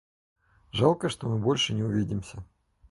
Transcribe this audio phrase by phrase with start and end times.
[0.73, 2.43] Жалко, что мы больше не увидимся.